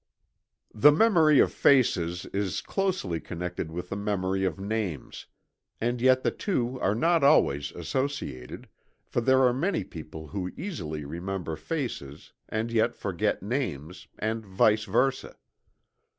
[0.73, 5.27] The memory of faces is closely connected with the memory of names,
[5.79, 8.67] and yet the two are not always associated,
[9.05, 14.85] for there are many people who easily remember faces, and yet forget names, and vice
[14.85, 15.35] versa.